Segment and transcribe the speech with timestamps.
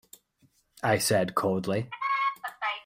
[0.81, 1.87] I said coldly.